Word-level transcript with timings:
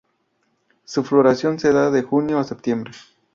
Su 0.83 1.03
floración 1.03 1.59
se 1.59 1.71
da 1.71 1.91
de 1.91 2.01
junio 2.01 2.39
a 2.39 2.43
septiembre. 2.43 2.91